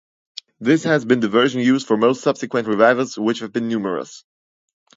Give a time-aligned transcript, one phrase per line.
[0.59, 4.25] This has been the version used for most subsequent revivals, which have been numerous.